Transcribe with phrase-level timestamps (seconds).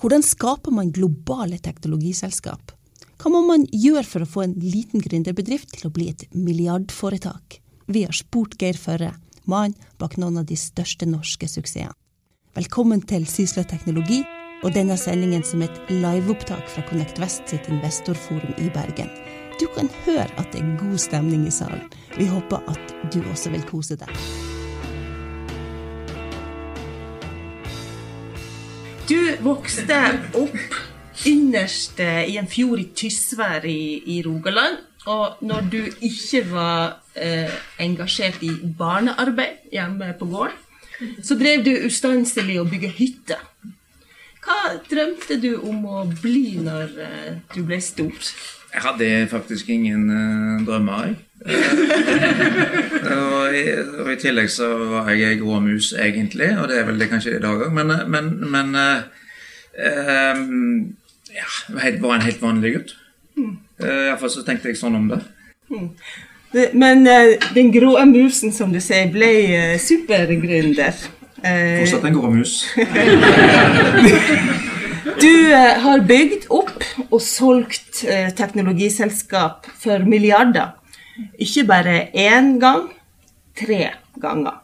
[0.00, 2.72] Hvordan skaper man globale teknologiselskap?
[3.20, 7.58] Hva må man gjøre for å få en liten gründerbedrift til å bli et milliardforetak?
[7.92, 9.10] Vi har spurt Geir Førre,
[9.44, 11.92] mannen bak noen av de største norske suksessene.
[12.56, 14.22] Velkommen til Sysla Teknologi
[14.64, 19.12] og denne sendingen som et liveopptak fra Connect Vest sitt investorforum i Bergen.
[19.60, 21.84] Du kan høre at det er god stemning i salen.
[22.16, 24.16] Vi håper at du også vil kose deg.
[29.10, 29.96] Du vokste
[30.38, 30.74] opp
[31.26, 34.76] innerst i en fjord i Tysvær i, i Rogaland.
[35.10, 37.50] Og når du ikke var eh,
[37.82, 40.54] engasjert i barnearbeid hjemme på gården,
[41.26, 43.42] så drev du ustanselig å bygge hytter.
[44.44, 48.30] Hva drømte du om å bli når eh, du ble stor?
[48.70, 51.18] Jeg hadde faktisk ingen eh, drømmer, jeg.
[53.16, 53.62] og, i,
[53.98, 57.08] og, i, tillegg så var jeg ei grå mus, egentlig, og det er vel det
[57.10, 59.00] kanskje i dag òg, men, men, men uh,
[60.36, 60.96] um,
[61.32, 61.48] ja,
[61.80, 62.96] jeg var en helt vanlig gutt.
[63.36, 63.54] Mm.
[63.80, 65.22] Uh, Iallfall så tenkte jeg sånn om det.
[65.70, 65.88] Mm.
[66.74, 70.92] Men uh, den grå musen, som du sier, ble uh, supergründer.
[71.40, 72.58] Fortsatt en grå mus.
[75.20, 80.74] Du eh, har bygd opp og solgt eh, teknologiselskap for milliarder.
[81.38, 82.88] Ikke bare én gang,
[83.58, 84.60] tre ganger.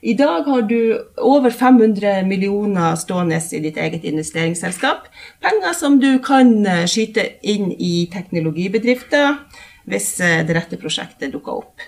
[0.00, 5.10] I dag har du over 500 millioner stående i ditt eget investeringsselskap.
[5.44, 9.36] Penger som du kan eh, skyte inn i teknologibedrifter
[9.90, 11.84] hvis det rette prosjektet dukker opp.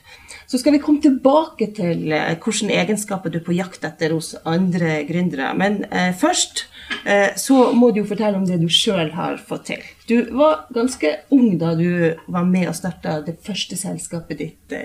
[0.53, 4.35] Så skal vi komme tilbake til eh, hvilke egenskaper du er på jakt etter hos
[4.45, 5.55] andre gründere.
[5.57, 6.67] Men eh, først
[7.09, 9.87] eh, så må du jo fortelle om det du sjøl har fått til.
[10.13, 14.85] Du var ganske ung da du var med og starta det første selskapet ditt, eh,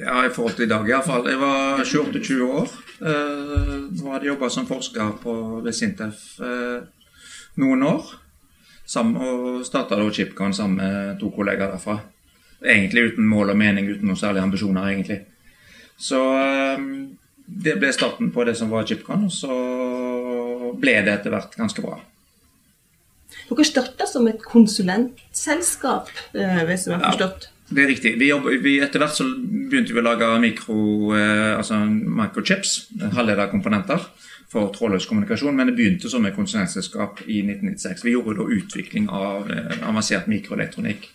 [0.00, 1.28] Ja, i forhold til i dag iallfall.
[1.30, 2.68] Jeg var 28-20 år.
[3.00, 6.82] Eh, nå hadde jeg jobba som forsker på, ved Sintef eh,
[7.56, 8.02] noen år.
[8.86, 12.00] Sammen, og starta Chipcon sammen med to kollegaer derfra.
[12.64, 15.20] Egentlig uten mål og mening, uten noen særlige ambisjoner, egentlig.
[15.98, 16.18] Så
[17.46, 21.82] det ble starten på det som var Chipcon, og så ble det etter hvert ganske
[21.82, 22.00] bra.
[23.48, 27.48] Dere starta som et konsulentselskap, eh, hvis jeg har forstått?
[27.48, 28.18] Ja, det er riktig.
[28.20, 30.76] Vi jobber, vi, etter hvert så begynte vi å lage mikro,
[31.16, 34.04] eh, altså microchips, halvlederkomponenter,
[34.52, 35.56] for trådløs kommunikasjon.
[35.56, 38.04] Men det begynte som et konsulentselskap i 1996.
[38.04, 41.08] Vi gjorde da utvikling av eh, avansert mikroelektronikk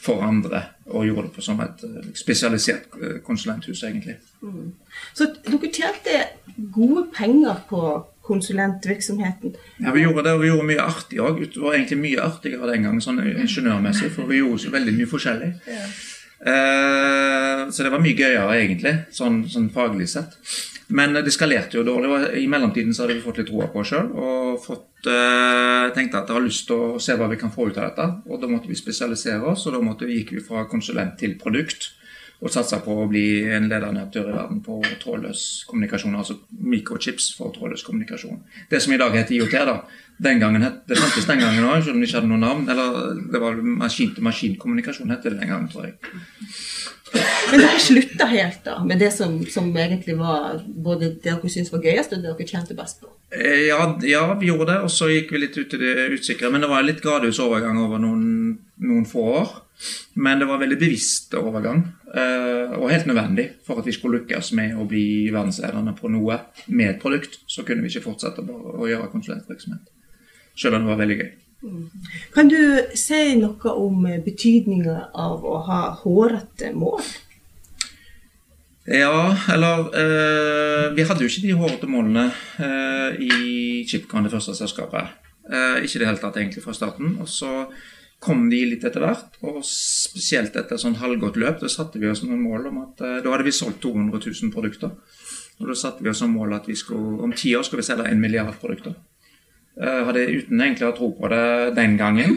[0.00, 1.82] for andre, og gjorde det på som et
[2.16, 2.86] spesialisert
[3.22, 4.14] konsulenthus, egentlig.
[4.40, 4.70] Mm.
[5.12, 6.22] Så dere tjente
[6.72, 7.82] gode penger på
[8.26, 9.56] konsulentvirksomheten?
[9.80, 11.42] Ja, vi gjorde det, og vi gjorde mye artig òg.
[11.46, 15.10] Det var egentlig mye artigere den gangen, sånn ingeniørmessig, for vi gjorde så veldig mye
[15.10, 15.52] forskjellig.
[15.70, 15.86] Ja.
[16.40, 20.38] Eh, så det var mye gøyere, egentlig, sånn, sånn faglig sett.
[20.90, 22.10] Men det skalerte jo dårlig.
[22.40, 26.18] I mellomtiden så hadde vi fått litt roa på oss sjøl og fått, eh, tenkte
[26.18, 28.06] at jeg har lyst til å se hva vi kan få ut av dette.
[28.26, 31.92] Og da måtte vi spesialisere oss, og da måtte, gikk vi fra konsulent til produkt.
[32.40, 36.16] Og satsa på å bli en ledende aktør i verden på trådløs kommunikasjon.
[36.16, 38.40] Altså mikrochips for trådløs kommunikasjon.
[38.70, 39.76] Det som i dag heter IOT, da.
[40.20, 42.64] Den gangen het, det fantes den gangen òg, selv om det ikke hadde noe navn.
[42.72, 45.96] Eller det var maskin-til-maskin-kommunikasjon, het det den gangen, tror jeg.
[47.50, 51.72] Men dere slutta helt da, med det som, som, egentlig var både det dere syntes
[51.72, 53.10] var gøyest, og det dere tjente best på?
[53.34, 56.52] Eh, ja, ja, vi gjorde det, og så gikk vi litt ut i det usikre.
[56.52, 58.28] Men det var en litt gradvis overgang over noen,
[58.86, 59.52] noen få år.
[60.20, 61.82] Men det var veldig bevisst overgang,
[62.12, 66.36] eh, og helt nødvendig for at vi skulle lykkes med å bli verdensledende på noe
[66.66, 67.38] med et produkt.
[67.48, 69.88] Så kunne vi ikke fortsette bare å gjøre konsulentvirksomhet,
[70.54, 71.30] selv om det var veldig gøy.
[72.34, 72.60] Kan du
[72.96, 77.02] si noe om betydninga av å ha hårete mål?
[78.90, 84.56] Ja, eller eh, Vi hadde jo ikke de hårete målene eh, i Chipcon, det første
[84.56, 85.12] selskapet.
[85.46, 87.18] Eh, ikke i det hele tatt egentlig fra starten.
[87.20, 87.68] Og så
[88.20, 91.60] kom de litt etter hvert, og spesielt etter sånn halvgått løp.
[91.62, 94.52] Da satte vi oss noen mål om at eh, da hadde vi solgt 200 000
[94.52, 94.92] produkter.
[95.60, 97.88] Og da satte vi oss som mål at vi skulle, om ti år skulle vi
[97.88, 98.96] selge en milliard produkter.
[99.80, 101.44] Uh, hadde uten egentlig å tro på det
[101.76, 102.34] den gangen.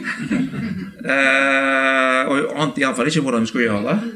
[1.04, 4.12] Uh, og ante iallfall ikke hvordan vi skulle gjøre det.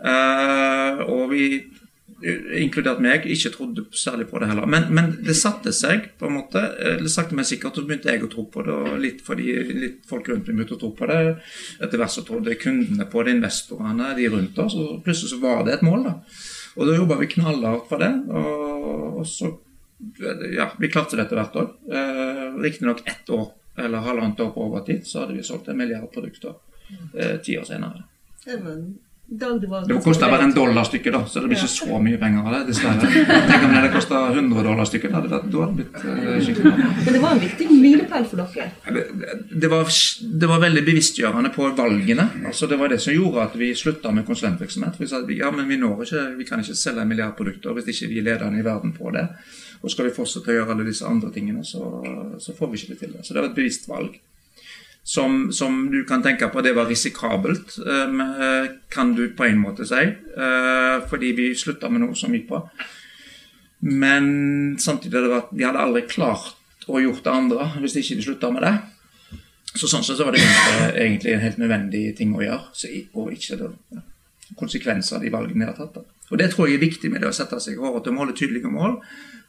[0.00, 1.42] Uh, og vi,
[2.22, 4.68] inkludert meg, ikke trodde særlig på det heller.
[4.70, 6.62] Men, men, det satte seg på en måte.
[7.02, 8.76] Det sakte, men sikkert så begynte jeg å tro på det.
[8.76, 11.20] Og litt fordi litt folk rundt meg begynte å tro på det.
[11.76, 14.78] Etter hvert så trodde kundene på det, investorene, de rundt oss.
[14.80, 16.08] Og plutselig så var det et mål.
[16.08, 16.16] da.
[16.76, 18.12] Og da jobba vi knallhardt for det.
[18.32, 19.52] og, og så
[20.56, 21.70] ja, vi klarte det etter hvert år.
[21.92, 26.12] Eh, Riktignok ett år eller halvannet år på overtid, så hadde vi solgt en milliard
[26.12, 26.54] produkter
[27.14, 28.04] eh, ti år senere.
[28.44, 29.58] Det var dag det
[29.88, 32.52] Det kosta bare en dollar stykket, da, så det blir ikke så mye penger av
[32.54, 33.08] det, dessverre.
[33.26, 35.10] Tenk om det hadde kosta 100 dollar stykket.
[35.10, 36.90] Da hadde det, det blitt eh, skikkelig bra.
[36.92, 38.68] Men det var en viktig milepæl for dere.
[38.86, 39.90] Det, det, var,
[40.44, 42.28] det var veldig bevisstgjørende på valgene.
[42.46, 45.00] Altså Det var det som gjorde at vi slutta med konsulentvirksomhet.
[45.02, 47.90] Vi sa at ja, men vi, når ikke, vi kan ikke selge en milliardprodukter hvis
[47.96, 49.26] ikke vi er ledende i verden på det.
[49.82, 51.82] Og skal vi fortsette å gjøre alle disse andre tingene, så,
[52.38, 53.18] så får vi ikke det til.
[53.26, 54.14] Så det var et bevisst valg
[55.06, 59.86] som, som, du kan tenke på det var risikabelt, eh, kan du på en måte
[59.86, 60.02] si.
[60.02, 62.64] Eh, fordi vi slutta med noe som gikk bra.
[63.86, 64.26] Men
[64.82, 68.66] samtidig hadde vi hadde aldri klart å gjort det andre hvis ikke vi slutta med
[68.66, 68.74] det.
[69.76, 70.42] Så sånn sett så var det
[71.04, 72.74] egentlig en helt nødvendig ting å gjøre.
[72.74, 74.02] Så, og ikke det, ja,
[74.58, 75.94] konsekvenser av de valgene vi har tatt.
[75.94, 76.04] Da.
[76.30, 78.70] Og Det tror jeg er viktig med det å sette seg hårete mål og tydelige
[78.72, 79.00] mål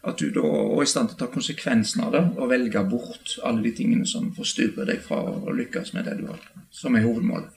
[0.08, 3.38] at du da er i stand til å ta konsekvensen av det og velge bort
[3.44, 7.06] alle de tingene som forstyrrer deg fra å lykkes med det du har, som er
[7.08, 7.54] hovedmålet.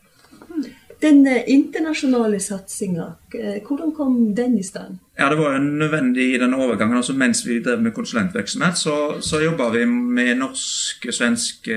[1.00, 4.98] Den eh, internasjonale satsinga, eh, hvordan kom den i stand?
[5.16, 6.96] Ja, Det var jo nødvendig i den overgangen.
[6.96, 11.76] altså Mens vi drev med konsulentvirksomhet, så, så jobba vi med norske, svenske,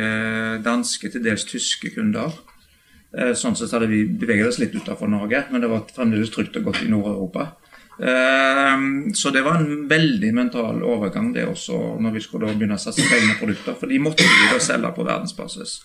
[0.63, 2.36] danske, til dels tyske kunder.
[3.13, 6.57] Eh, sånn sett hadde vi beveget oss litt utenfor Norge, men det var fremdeles trygt
[6.57, 7.51] og godt i Nord-Europa.
[8.01, 12.81] Ehm, så det var en veldig mental overgang, det også, når vi skulle begynne å
[12.81, 13.77] satse på egne produkter.
[13.77, 15.81] For de måtte vi da selge på verdensbasis.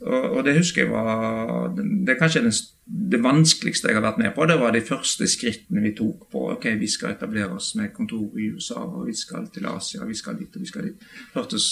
[0.00, 4.46] Og, det husker jeg var Det er kanskje det, vanskeligste jeg har vært med på.
[4.48, 8.32] Det var de første skrittene vi tok på ok, vi skal etablere oss med kontor
[8.40, 11.04] i USA, og vi skal til Asia, vi skal dit og vi skal dit.
[11.34, 11.68] Hørtes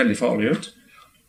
[0.00, 0.70] veldig farlig ut.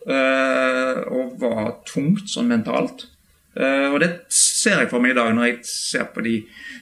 [0.02, 3.06] Uh, og var tungt sånn mentalt.
[3.52, 6.38] Uh, og det ser jeg for meg i dag når jeg ser på de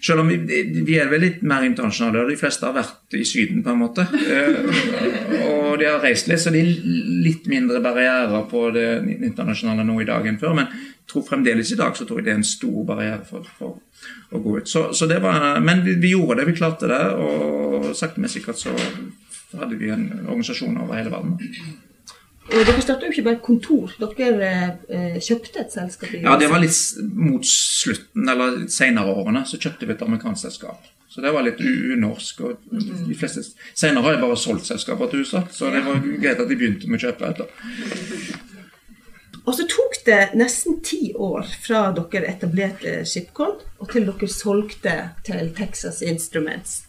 [0.05, 0.37] Selv om vi,
[0.85, 3.81] vi er vel litt mer internasjonale, og de fleste har vært i Syden, på en
[3.81, 4.05] måte.
[4.07, 4.69] Uh,
[5.49, 6.69] og de har reist litt, så det er
[7.25, 8.87] litt mindre barrierer på det
[9.17, 10.55] internasjonale nå i dag enn før.
[10.61, 13.51] Men jeg tror fremdeles i dag så tror jeg det er en stor barriere for,
[13.59, 14.71] for å gå ut.
[14.71, 18.31] Så, så det var, men vi, vi, gjorde det, vi klarte det, og sakte, men
[18.31, 18.77] sikkert så
[19.57, 21.88] hadde vi en organisasjon over hele verden.
[22.49, 24.53] Dere starta jo ikke bare et kontor, dere
[24.89, 26.13] eh, kjøpte et selskap?
[26.17, 26.79] ja, det var litt
[27.13, 30.87] mot slutten, eller litt senere årene, så kjøpte vi et amerikansk selskap.
[31.09, 32.41] Så det var litt unorsk.
[32.45, 33.41] og de fleste
[33.73, 36.89] Senere har jeg bare solgt selskaper til USA, så det var greit at de begynte
[36.89, 37.49] med å kjøpe etter.
[39.45, 44.95] Og så tok det nesten ti år fra dere etablerte Shipcon, og til dere solgte
[45.25, 46.83] til Texas Instruments.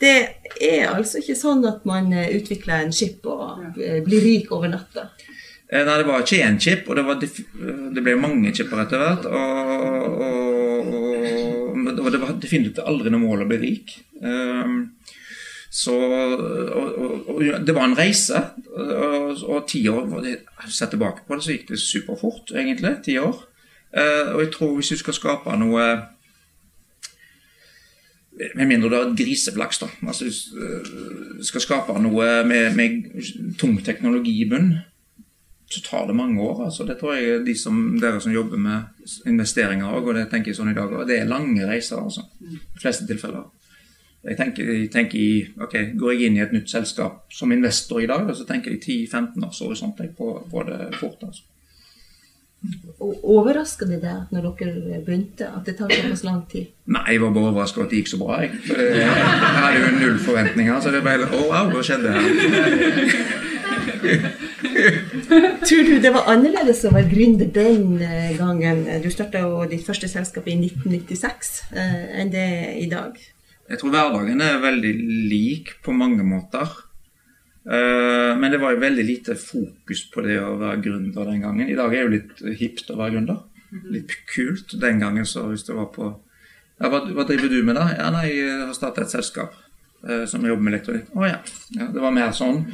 [0.00, 0.16] Det
[0.60, 4.70] er altså ikke sånn at man eh, utvikler en chip og eh, blir rik over
[4.72, 5.08] natta.
[5.68, 9.02] Eh, nei, det var ikke én chip, og det, var, det ble mange chipper etter
[9.02, 9.28] hvert.
[9.30, 10.92] Og, og,
[11.94, 13.96] og, det var definitivt aldri noe mål å bli rik.
[14.20, 14.92] Um,
[15.74, 18.44] så og, Det var en reise.
[18.70, 20.06] Og, ti år
[20.70, 22.94] Sett tilbake på det, så gikk det superfort, egentlig.
[23.04, 23.40] Ti år.
[24.34, 25.88] Og jeg tror hvis du skal skape noe
[28.54, 29.88] med mindre du har et griseflaks, da.
[30.06, 34.72] Altså, du øh, skal skape noe med, med tung teknologi i bunn,
[35.70, 36.64] så tar det mange år.
[36.64, 36.84] Altså.
[36.84, 40.58] Det tror jeg de som, dere som jobber med investeringer òg, og det tenker jeg
[40.58, 42.02] sånn i dag det er lange reiser.
[42.02, 42.26] altså.
[42.40, 43.46] De fleste tilfeller.
[44.24, 48.00] Jeg tenker, jeg tenker i, ok, Går jeg inn i et nytt selskap som investor
[48.00, 51.26] i dag, så tenker jeg 10-15 års horisont på, på det fort.
[51.26, 51.42] altså.
[53.04, 56.70] Overraska det deg når dere begynte, at det tar såpass lang tid?
[56.88, 58.40] Nei, jeg var bare overraska at det gikk så bra.
[58.44, 62.24] Jeg, jeg hadde jo null forventninger, så det ble Å, oh, wow, hva skjedde her?
[65.64, 68.84] Tror du det var annerledes å være gründer den eh, gangen?
[69.02, 73.16] Du starta jo ditt første selskap i 1996 eh, enn det er i dag?
[73.70, 74.92] Jeg tror hverdagen er veldig
[75.30, 76.68] lik på mange måter.
[77.64, 81.68] Eh, men det var jo veldig lite fokus på det å være gründer den gangen.
[81.68, 83.40] I dag er det jo litt hipt å være gründer.
[83.70, 83.90] Mhm.
[83.96, 84.76] Litt kult.
[84.80, 86.12] Den gangen så hvis det var på
[86.80, 87.86] ja, hva, hva, driver du med, da?
[87.94, 89.52] Ja, nei, Jeg har startet et selskap
[90.08, 91.12] uh, som jobber med elektronikk.
[91.14, 91.38] Å oh, ja.
[91.78, 91.86] ja.
[91.94, 92.64] Det var mer sånn.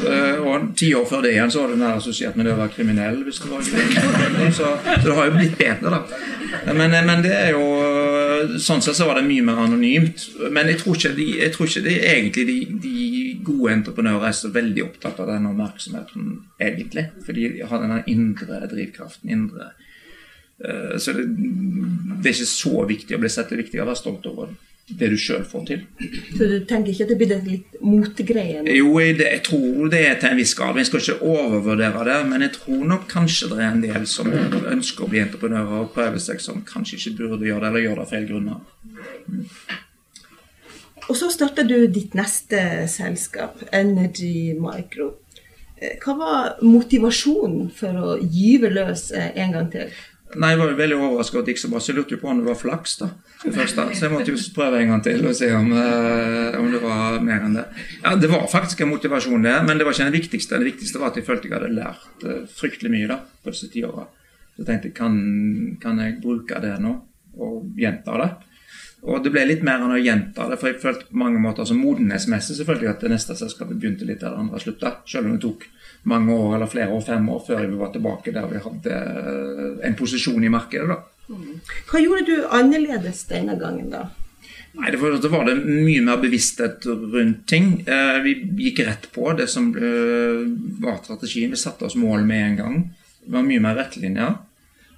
[0.00, 2.60] Uh, og ti år før det igjen så var det mer assosiert med det å
[2.62, 3.20] være kriminell.
[3.26, 4.70] hvis det var så,
[5.04, 6.72] så det har jo blitt bedre, da.
[6.72, 7.68] Men, men det er jo
[8.62, 10.24] Sånn sett så var det mye mer anonymt.
[10.52, 13.04] Men jeg tror ikke, de, jeg tror ikke de, egentlig de, de
[13.46, 16.32] gode entreprenører er så veldig opptatt av den oppmerksomheten,
[16.62, 17.06] egentlig.
[17.26, 19.30] For de har denne indre drivkraften.
[19.32, 19.70] indre
[20.64, 23.50] uh, Så det, det, er ikke så viktig å bli sett.
[23.50, 24.54] Det er viktig å være stolt over
[24.98, 25.82] det du sjøl får til.
[26.34, 28.62] Så du tenker ikke at det blir en litt motegreie?
[28.76, 30.80] Jo, det, jeg tror det er til en viss grad.
[30.80, 34.32] Jeg skal ikke overvurdere det, men jeg tror nok kanskje det er en del som
[34.32, 38.00] ønsker å bli entreprenører og prøve seg som kanskje ikke burde gjøre det, eller gjør
[38.00, 38.66] det av feil grunner.
[39.30, 39.46] Mm.
[41.10, 45.16] Og så starta du ditt neste selskap, Energy Micro.
[45.80, 49.90] Eh, hva var motivasjonen for å gyve løs eh, en gang til?
[50.38, 52.28] Nei, Jeg var veldig overraska over at det gikk så bra, så jeg lurte på
[52.30, 52.96] om det var flaks.
[53.00, 53.08] da.
[53.42, 57.18] Så jeg måtte jo prøve en gang til og se om, eh, om det var
[57.20, 57.64] mer enn det.
[58.04, 60.58] Ja, Det var faktisk en motivasjon, det, men det var ikke det viktigste.
[60.58, 63.70] Det viktigste var at jeg følte jeg hadde lært eh, fryktelig mye da, på disse
[63.72, 64.06] ti åra.
[64.54, 66.94] Så jeg tenkte kan, kan jeg bruke det nå,
[67.38, 68.30] og gjenta det?
[69.02, 71.64] Og det ble litt mer enn å gjenta det, for jeg følte på mange måter
[71.64, 74.98] som modenhetsmessig selvfølgelig at det neste selskapet begynte litt der det andre slutta.
[75.08, 75.64] Selv om det tok
[76.08, 79.88] mange år, eller flere år, fem år, før vi var tilbake der vi hadde eh,
[79.88, 80.88] en posisjon i markedet.
[80.88, 81.00] da.
[81.90, 84.08] Hva gjorde du annerledes denne gangen, da?
[84.78, 87.72] Nei, det var, det var mye mer bevissthet rundt ting.
[87.90, 88.36] Eh, vi
[88.68, 90.44] gikk rett på det som eh,
[90.82, 91.50] var strategien.
[91.50, 92.78] Vi satte oss mål med en gang.
[93.24, 94.38] Det var mye mer rettlinjer.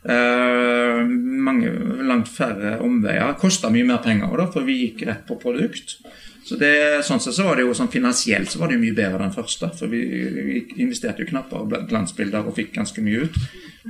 [0.03, 1.01] Eh,
[1.49, 1.73] mange,
[2.05, 3.33] langt færre omveier.
[3.41, 5.97] Kosta mye mer penger, da, for vi gikk rett på produkt.
[6.43, 6.75] Så det,
[7.07, 9.35] sånn sett så var det jo sånn Finansielt så var det jo mye bedre den
[9.35, 9.71] første.
[9.79, 10.03] For vi,
[10.83, 13.39] investerte jo knapper og glansbilder og fikk ganske mye ut.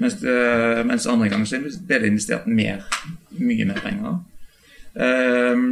[0.01, 2.85] Mens, eh, mens andre gang så ble det investert mer,
[3.39, 4.21] mye mer penger.
[4.93, 5.65] Eh,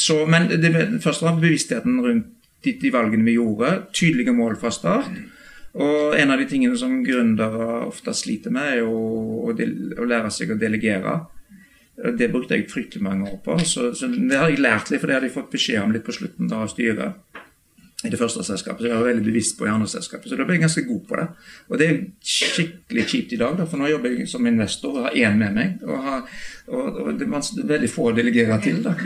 [0.00, 0.72] så, men det
[1.04, 2.32] første var bevisstheten rundt
[2.64, 3.76] de, de valgene vi gjorde.
[3.92, 5.12] Tydelige mål fra start.
[5.72, 8.92] Og en av de tingene som gründere ofte sliter med, er jo
[9.48, 11.16] å, å lære seg å delegere.
[11.96, 13.58] Det brukte jeg fryktelig mange år på.
[13.68, 16.06] Så, så, det har jeg lært litt, for det hadde jeg fått beskjed om litt
[16.06, 17.40] på slutten av styret
[18.02, 18.80] i det første selskapet.
[18.82, 20.30] Så jeg var veldig bevisst på i andre selskapet.
[20.30, 21.26] Så da ble jeg ganske god på det.
[21.68, 21.98] Og det er
[22.32, 25.52] skikkelig kjipt i dag, da, for nå jobber jeg som investor og har én med
[25.58, 25.68] meg.
[25.86, 26.24] Og, har,
[26.72, 28.92] og, og det er veldig få å delegere til, da.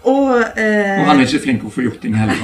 [0.00, 2.36] Og, eh, og han er ikke flink til å få gjort ting heller.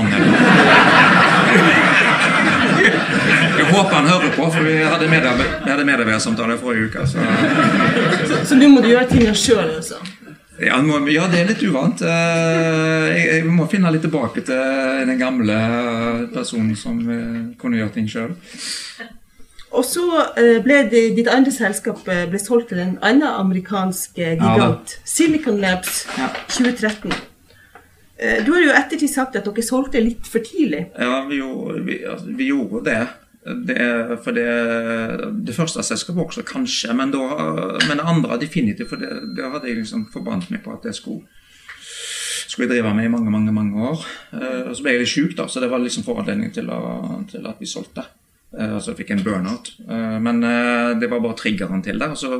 [3.76, 7.06] Håper han hører på, for vi hadde medarbeidersamtale forrige uke.
[7.10, 7.24] Så.
[8.28, 10.00] så, så nå må du gjøre tinga sjøl, altså?
[10.56, 10.78] Ja,
[11.12, 12.00] ja, det er litt uvant.
[12.00, 15.58] Jeg, jeg, må finne litt tilbake til den gamle
[16.32, 18.32] personen som eh, kunne gjøre ting sjøl.
[19.76, 20.06] Og så
[20.40, 25.60] eh, ble det, ditt andre selskap ble solgt til en annen amerikansk gigant, ja, Silicon
[25.60, 26.30] Labs, ja.
[26.48, 27.12] 2013.
[28.16, 30.86] Eh, du har jo ettertid sagt at dere solgte litt for tidlig.
[30.96, 31.42] Ja, vi,
[31.84, 33.00] vi, altså, vi gjorde det.
[33.66, 34.18] Det.
[34.24, 34.46] For det,
[35.46, 36.94] det første selskapet også, kanskje.
[36.96, 37.22] Men, da,
[37.86, 38.90] men det andre definitivt.
[38.90, 41.26] For det, det hadde jeg liksom forbannet meg på at det skulle
[42.46, 44.04] skulle drive med i mange mange, mange år.
[44.32, 46.70] Eh, og Så ble jeg litt sjuk, da, så det var liksom foranledning til,
[47.30, 48.06] til, at vi solgte.
[48.56, 49.72] Uh, så jeg fikk en burnout.
[50.22, 50.38] Men
[51.00, 52.06] det var bare triggeren til det.
[52.14, 52.38] Og så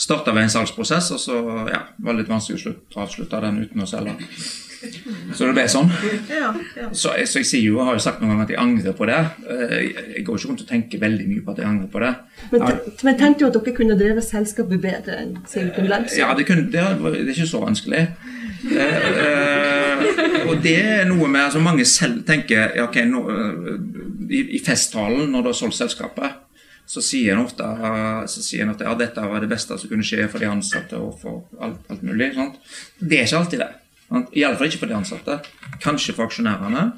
[0.00, 1.36] starta vi en salgsprosess, og så
[1.70, 4.16] ja, var det litt vanskelig å avslutte den uten å selge.
[4.80, 5.90] Så det ble sånn.
[6.30, 6.88] Ja, ja.
[6.96, 9.08] Så, jeg, så, jeg sier jo, har jo sagt noen ganger at jeg angrer på
[9.10, 9.18] det.
[9.44, 9.74] Eh,
[10.16, 12.12] jeg går ikke rundt og tenker veldig mye på at jeg angrer på det.
[12.54, 12.64] Men,
[13.08, 16.16] men tenkte du at dere kunne drevet selskapet bedre enn Silicon Labs?
[16.16, 18.06] Ja, det, kunne, det, det, er ikke så vanskelig.
[18.70, 23.20] Eh, eh, og det er noe med altså Mange selv tenker ja, okay, nå,
[24.28, 26.40] i, i, festtalen når du har solgt selskapet,
[26.90, 27.66] så sier en ofte,
[28.32, 30.98] så sier en at ja, dette var det beste som kunne skje for de ansatte
[30.98, 32.32] og for alt, alt mulig.
[32.34, 32.56] Sant?
[32.98, 33.70] Det er ikke alltid det.
[34.10, 35.38] Iallfall ikke for de ansatte.
[35.82, 36.90] Kanskje for aksjonærene.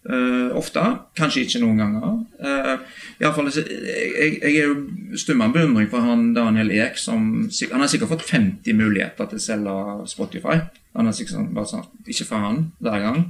[0.00, 0.80] Uh, ofte.
[1.18, 2.12] Kanskje ikke noen ganger.
[2.40, 6.96] Uh, i alle fall, jeg, jeg er jo stum av beundring for han Daniel Ek.
[7.00, 9.74] Som, han har sikkert fått 50 muligheter til å selge
[10.08, 10.56] Spotify.
[10.96, 13.20] Han har sikkert bare sagt Ikke han hver gang.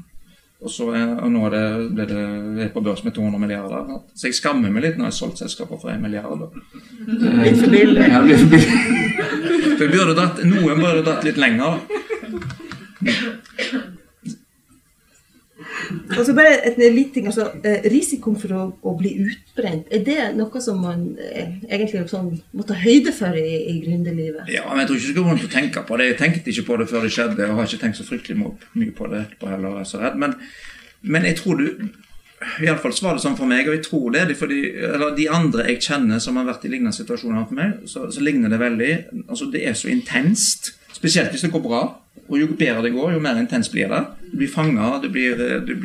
[0.60, 1.66] Og, så og nå er det,
[1.96, 2.22] ble det,
[2.58, 4.02] det er på børs med 200 milliarder.
[4.14, 6.50] Så jeg skammer meg litt når jeg har solgt selskaper for 1 milliard.
[7.08, 8.04] Litt for billig.
[8.04, 8.74] Ja, blir for billig.
[9.80, 11.80] Noen burde dratt litt lenger.
[16.10, 20.18] Altså bare et lite ting, altså eh, Risikoen for å, å, bli utbrent, er det
[20.36, 24.50] noe som man eh, egentlig sånn, må ta høyde for i, i gründerlivet?
[24.52, 26.10] Ja, jeg tror ikke det går an å tenke på det.
[26.12, 28.94] Jeg tenkte ikke på det før det skjedde, og har ikke tenkt så fryktelig mye
[28.96, 29.80] på det etterpå heller.
[29.80, 30.18] Er så redd.
[30.20, 30.36] Men,
[31.02, 31.68] men jeg tror du
[32.64, 34.26] Iallfall så var det sånn for meg, og jeg tror det.
[34.40, 38.06] Fordi, eller De andre jeg kjenner som har vært i lignende situasjoner for meg, så,
[38.12, 38.92] så ligner det veldig.
[39.26, 40.74] altså Det er så intenst.
[40.92, 41.82] Spesielt hvis det går bra.
[42.30, 44.00] Og jo bedre det går, jo mer intens blir det.
[44.30, 44.90] Du blir fanga.
[45.02, 45.78] Det, det,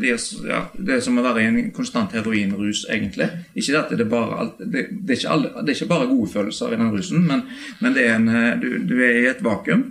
[0.00, 0.14] det,
[0.48, 3.28] ja, det er som å være i en konstant heroinrus, egentlig.
[3.54, 6.80] Ikke at det bare, det, er ikke alle, det er ikke bare gode følelser i
[6.80, 7.44] den rusen, men,
[7.82, 9.84] men er en, du, du, er i et vakuum.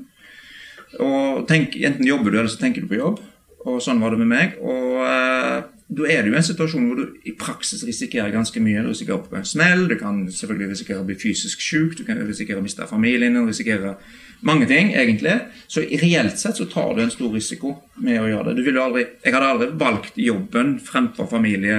[1.00, 3.24] Og tenk, Enten jobber du, eller så tenker du på jobb.
[3.65, 4.59] Og sånn var det med meg.
[4.62, 5.63] Og eh,
[5.95, 8.83] da er det jo en situasjon hvor du i praksis risikerer ganske mye.
[8.83, 12.05] Du risikerer å få en smell, du kan selvfølgelig risikere å bli fysisk syk, du
[12.07, 13.95] kan risikere å miste familien din, risikere
[14.42, 15.34] mange ting, egentlig.
[15.68, 17.72] Så reelt sett så tar du en stor risiko
[18.04, 18.63] med å gjøre det.
[18.63, 21.77] Du aldri, jeg hadde aldri valgt jobben fremfor familie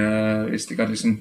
[0.51, 1.15] hvis jeg hadde liksom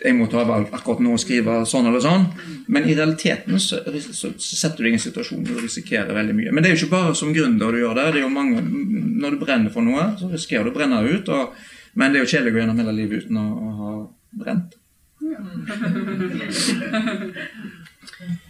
[0.00, 2.26] Jeg måtte ha valgt akkurat nå å skrive sånn eller sånn.
[2.72, 3.82] Men i realiteten så,
[4.16, 6.52] så, setter du deg i en situasjon hvor du risikerer veldig mye.
[6.52, 8.06] Men det er jo ikke bare som gründer du gjør det.
[8.14, 8.62] det er jo mange,
[9.20, 11.28] Når du brenner for noe, så risikerer du å brenne ut.
[11.28, 11.56] Og,
[12.00, 13.92] men det er jo kjedelig å gå gjennom hele livet uten å, å ha
[14.44, 14.70] brent.
[15.20, 15.36] Eh,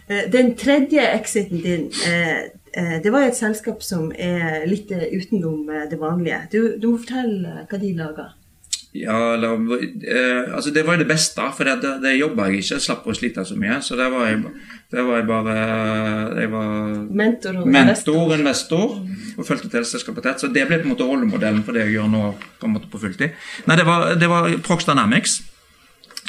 [0.33, 5.69] Den tredje exiten din, eh, eh, det var et selskap som er litt eh, utenom
[5.69, 6.43] eh, det vanlige.
[6.51, 8.37] Du, du må fortelle hva de lager.
[8.91, 12.75] Ja, la, eh, altså Det var det beste, for det, det, det jobba jeg ikke.
[12.75, 13.77] Jeg slapp å slite så mye.
[13.85, 14.41] Så det var jeg,
[14.91, 15.55] det var jeg bare
[16.41, 16.73] Jeg var
[17.21, 18.97] Mentor og mentor, investor,
[19.37, 20.43] og fulgte til selskapet tett.
[20.43, 22.25] Så det ble på en måte rollemodellen for det jeg gjør nå
[22.59, 23.39] på på fulltid.
[23.69, 25.39] Nei, det var, det var Prox Dynamics.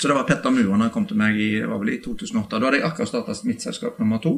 [0.03, 2.59] Så det var Petter Muren han kom til meg i, var vel i 2008.
[2.59, 4.33] Da hadde jeg akkurat starta mitt selskap nummer to.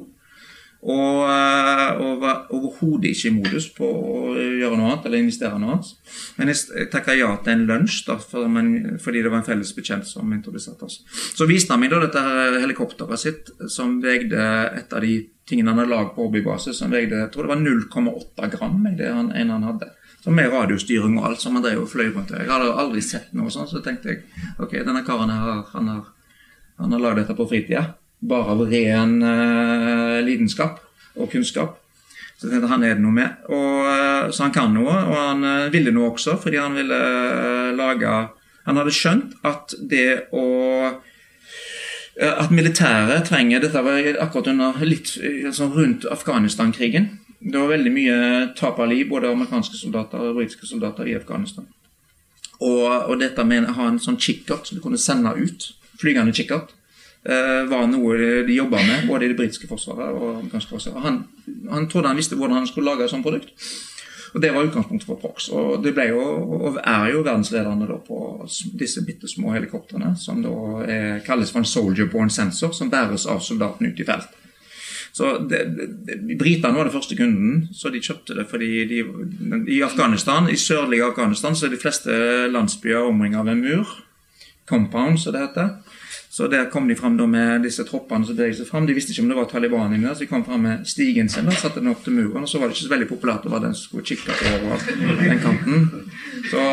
[0.84, 5.56] Og, eh, og var overhodet ikke i modus på å gjøre noe annet eller investere
[5.56, 5.94] noe annet.
[6.36, 9.72] Men jeg takka ja til en lunsj da, for, men, fordi det var en felles
[9.72, 10.98] bekjent som introduserte oss.
[11.08, 12.26] Så viste han meg da dette
[12.60, 14.44] helikopteret sitt som veide
[14.76, 15.16] et av de
[15.48, 19.08] tingene han hadde lagd på hobbybase, som veide jeg tror det var 0,8 gram, det
[19.08, 19.88] han, en han hadde.
[20.24, 22.30] Så med radiostyring og alt som han drev og fløy rundt.
[22.32, 24.22] Jeg hadde aldri sett noe sånt, så tenkte jeg
[24.56, 26.06] ok, denne karen her, han har,
[26.80, 27.90] han har lagd dette på fritida
[28.24, 30.80] bare av ren uh, lidenskap
[31.20, 31.76] og kunnskap.
[32.38, 33.42] Så jeg tenkte han er det noe med.
[33.52, 37.02] Og, uh, så han kan noe, og han uh, ville noe også, fordi han ville
[37.76, 38.14] lage
[38.64, 40.44] Han hadde skjønt at det å
[42.16, 45.10] At militæret trenger Dette var akkurat under litt
[45.52, 47.10] sånn rundt Afghanistan-krigen.
[47.44, 48.18] Det var veldig mye
[48.56, 51.66] tap av liv, både amerikanske soldater og britiske soldater i Afghanistan.
[52.64, 55.68] Og, og dette med å ha en sånn kikkert som du kunne sende ut,
[56.00, 56.72] flygende kikkert,
[57.24, 61.02] var noe de jobba med, både i det britiske forsvaret og amerikanske forsvaret.
[61.04, 61.20] Han,
[61.70, 63.52] han, trodde han visste hvordan han skulle lage et sånt produkt.
[64.34, 65.48] Og Det var utgangspunktet for Prox.
[65.54, 66.20] Og det ble jo,
[66.66, 68.18] og er jo verdensledende på
[68.74, 73.28] disse bitte små helikoptrene, som da er, kalles for en soldier born sensor, som bæres
[73.30, 74.34] av soldaten ut i felt.
[75.14, 75.60] Så det,
[76.06, 79.02] det, Britene var den første kunden, så de kjøpte det fordi de,
[79.70, 82.16] i Afghanistan, i sørlige Afghanistan så er de fleste
[82.50, 83.92] landsbyer omringet av en mur.
[84.66, 85.70] Compound, som det heter.
[86.34, 88.88] Så der kom de fram med disse troppene som beveget seg fram.
[88.88, 91.46] De visste ikke om det var Taliban inne, så de kom fram med stigen sin
[91.46, 92.42] og satte den opp til muren.
[92.42, 94.82] Og så var det ikke så veldig populært å være den som skulle kikke over
[95.20, 95.86] den kanten.
[96.50, 96.64] Så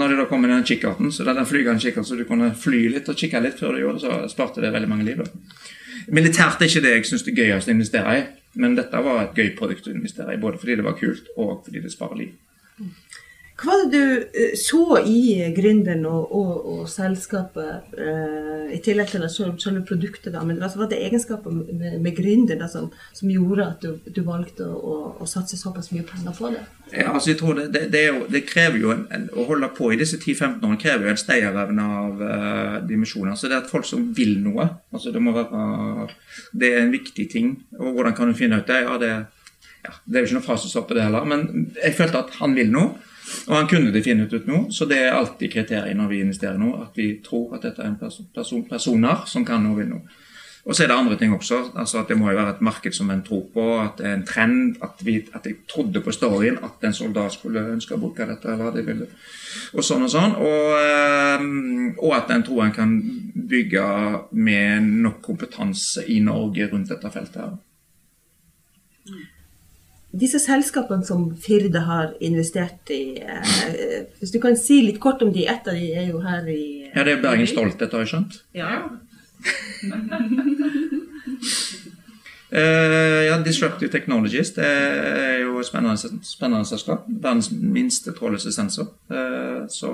[0.00, 2.24] når de da kom med den kikkerten, så det er den flygende kikkerten så du
[2.24, 5.10] kunne fly litt og kikke litt før du gjorde det, så sparte det veldig mange
[5.10, 5.20] liv.
[5.20, 5.72] da.
[6.08, 8.22] Militært er ikke det jeg syns er gøyest å investere i,
[8.62, 11.62] men dette var et gøy produkt å investere i, både fordi det var kult og
[11.66, 12.32] fordi det sparer liv.
[13.60, 19.26] Hva var det du så i gründeren og, og, og selskapet, uh, i tillegg til
[19.28, 23.98] selve produktet, men altså, var det egenskaper med, med gründeren som, som, gjorde at du,
[24.08, 26.62] du valgte å, å, å, satse såpass mye penger på det?
[26.92, 29.68] Ja, altså jeg tror Det, det, det, jo, det krever jo en, en, Å holde
[29.76, 33.36] på i disse 10-15 årene krever jo en stayerevne av uh, dimensjoner.
[33.36, 36.08] Så det er at folk som vil noe altså Det må være,
[36.56, 37.54] det er en viktig ting.
[37.78, 38.82] Og hvordan kan du finne ut det?
[38.88, 39.14] Ja, det,
[39.84, 42.54] ja, det er jo ikke noe fasitsvar på det heller, men jeg følte at han
[42.58, 42.92] vil noe.
[43.48, 46.84] Og han kunne definitivt ut noe, så det er alltid kriteriet når vi investerer noe,
[46.86, 49.90] at vi tror at dette er en person, person, personer som kan noe og vil
[49.94, 50.20] noe.
[50.62, 51.56] Og så er det andre ting også.
[51.76, 54.14] altså at Det må jo være et marked som en tror på, at det er
[54.14, 54.76] en trend.
[54.82, 58.52] At, vi, at jeg trodde på storyen at en soldat skulle ønske å bruke dette.
[58.52, 59.06] eller det ville,
[59.72, 60.36] Og sånn og sånn.
[60.38, 62.94] Og, og at en tror en kan
[63.34, 63.82] bygge
[64.30, 67.42] med nok kompetanse i Norge rundt dette feltet.
[67.42, 67.58] her
[70.12, 75.32] disse selskapene som Firde har investert i eh, Hvis du kan si litt kort om
[75.32, 78.12] de, ett av de er jo her i Ja, det er Bergen Stolthet, har jeg
[78.12, 78.34] skjønt?
[78.56, 78.70] Ja.
[82.52, 87.06] uh, ja, Disruptive Technologies det er jo et spennende, spennende selskap.
[87.08, 88.92] Verdens minste trådløse sensor.
[89.10, 89.92] Uh, så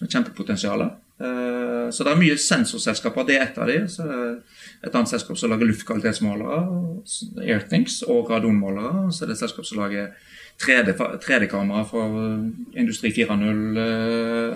[0.00, 0.86] med kjempepotensial.
[1.22, 3.26] Uh, så det er mye sensorselskaper.
[3.28, 3.80] Det er ett av de.
[3.90, 4.06] Så
[4.82, 6.60] et annet selskap som lager luftkvalitetsmålere,
[7.46, 9.10] Airthings, og radonmålere.
[9.12, 10.12] Så det er et selskap som lager
[10.62, 12.18] 3D-kamera for
[12.78, 13.78] industri 4.0,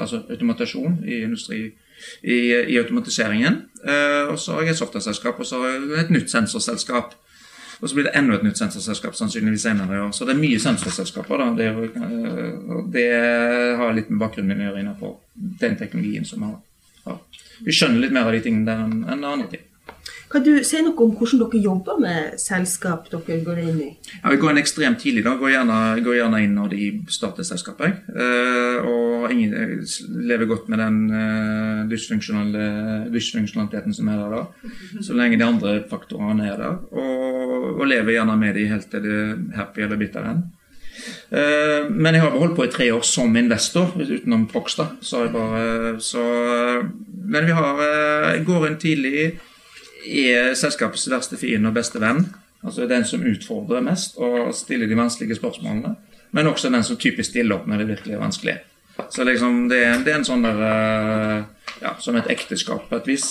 [0.07, 1.61] altså automatasjon i industri
[2.23, 2.38] i,
[2.73, 3.61] i automatiseringen.
[3.83, 7.14] Uh, og så har jeg et software-selskap, og så har jeg et nytt sensorselskap.
[7.77, 10.12] Og så blir det enda et nytt sensorselskap sannsynligvis senere i år.
[10.16, 11.42] Så det er mye sensorselskaper.
[11.42, 11.51] da.
[11.59, 11.69] Det,
[12.01, 13.09] uh, det
[13.81, 15.16] har litt med bakgrunnen min å gjøre innenfor
[15.61, 17.21] den teknologien som vi har.
[17.66, 19.64] Vi skjønner litt mer av de tingene der enn andre ting.
[20.27, 23.93] Kan du si noe om hvordan dere jobber med selskap dere går inn i?
[24.17, 25.23] Ja, Vi går inn ekstremt tidlig.
[25.25, 27.95] da, Går gjerne, går gjerne inn når de starter selskapet.
[28.11, 29.55] Uh, og ingen,
[30.27, 34.43] lever godt med den uh, dysfunksjonaliteten som er der da.
[35.01, 36.75] Så lenge de andre faktorene er der.
[36.91, 39.21] Og, og lever gjerne med de helt til det
[39.55, 40.43] happy eller bitter end.
[41.31, 44.75] Uh, men jeg har holdt på i tre år som investor, utenom Prox
[45.07, 45.23] så
[47.27, 47.77] Men vi har,
[48.47, 49.39] går inn tidlig
[50.07, 52.25] er selskapets verste fiende og beste venn.
[52.66, 55.95] Altså den som utfordrer mest og stiller de vanskelige spørsmålene.
[56.35, 58.57] Men også den som typisk stiller opp når det virkelig er vanskelig.
[59.11, 61.45] Så liksom det, det er en sånn der eh,
[61.83, 63.27] Ja, som et ekteskap på et vis.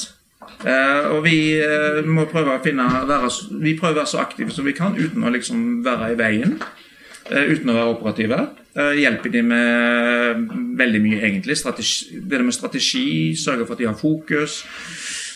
[0.61, 3.31] Eh, og vi eh, må prøve å finne være,
[3.63, 6.59] Vi prøver å være så aktive som vi kan uten å liksom være i veien.
[7.31, 8.39] Eh, uten å være operative.
[8.75, 10.45] Eh, hjelper de med
[10.77, 11.57] veldig mye, egentlig.
[11.57, 14.59] Strategi, det med strategi, sørger for at de har fokus.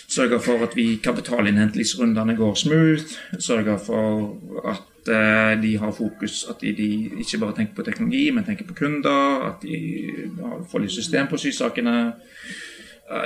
[0.09, 3.17] Sørge for at vi kapitalinnhentingsrundene går smooth.
[3.39, 6.87] Sørge for at eh, de har fokus, at de, de,
[7.21, 9.45] ikke bare tenker på teknologi, men tenker på kunder.
[9.51, 9.77] At de
[10.71, 11.97] får litt system på sysakene.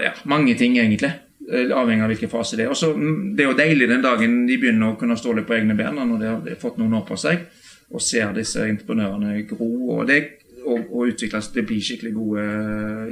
[0.04, 1.12] Ja, mange ting, egentlig.
[1.52, 2.74] Avhengig av hvilken fase det er.
[2.76, 5.48] Og så, mm, det er jo deilig den dagen de begynner å kunne stå litt
[5.48, 7.46] på egne ben, når de har fått noen år på seg,
[7.92, 10.20] og ser disse entreprenørene gro og, det,
[10.66, 11.52] og, og utvikles.
[11.56, 12.46] Det blir skikkelig gode,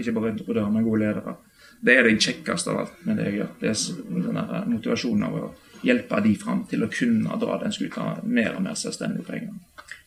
[0.04, 1.36] ikke bare entreprenører, men gode ledere.
[1.82, 3.52] Det er det kjekkeste av alt med det jeg gjør.
[3.62, 3.78] Det er
[4.28, 5.44] denne motivasjonen av å
[5.82, 9.56] hjelpe de fram til å kunne dra den skuta mer og mer selvstendig på egen.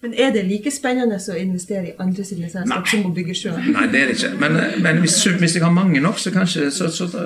[0.05, 3.57] Men er det like spennende å investere i andre sine selskap som å bygge sjøl?
[3.73, 4.33] Nei, det er det ikke.
[4.43, 4.53] Men,
[4.85, 7.21] men hvis, hvis, jeg har mange nok, så kanskje så, så, så,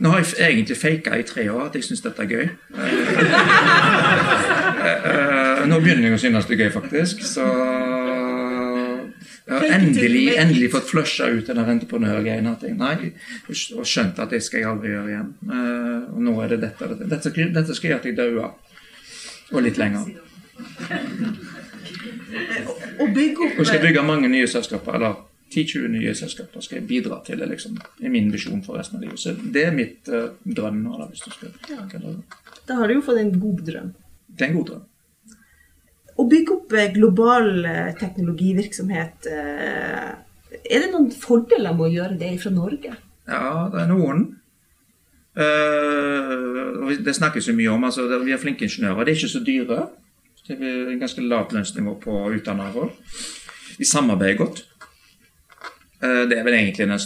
[0.00, 2.46] Nå har jeg egentlig faka i tre år at jeg syns dette er gøy.
[5.68, 7.20] nå begynner jeg å synes det er gøy, faktisk.
[7.28, 7.44] Så
[9.48, 12.42] har endelig, endelig fått flusha ut den entreprenørgreia.
[12.76, 13.12] Nei,
[13.48, 15.30] og skjønt at det skal jeg aldri gjøre igjen.
[16.12, 16.90] Og nå er det dette.
[17.04, 18.50] Dette, dette skal gjøre at jeg dauer.
[19.48, 20.10] Og litt lenger
[23.00, 25.14] Og bygge opp Og skal bygge mange nye selskaper, eller
[25.48, 27.40] 10-20 nye selskaper skal jeg bidra til.
[27.40, 29.20] Det liksom, er min visjon for resten av livet.
[29.22, 30.82] Så det er mitt uh, drøm.
[30.92, 32.12] Da, hvis du skal ja.
[32.68, 33.94] Da har du jo fått en god drøm.
[34.28, 34.84] Det er en god drøm.
[36.18, 42.18] Å bygge opp eh, global uh, teknologivirksomhet, uh, er det noen fordeler med å gjøre
[42.18, 42.96] det fra Norge?
[43.28, 44.26] Ja, det er noen.
[47.04, 47.84] det snakkes jo mye om.
[47.84, 49.04] altså Vi er flinke ingeniører.
[49.04, 49.82] De er ikke så dyre.
[50.48, 52.96] Det er ganske lavt lønnsnivå på utdanna folk.
[53.78, 54.64] De samarbeider godt.
[56.02, 57.00] Eh, det er vel egentlig den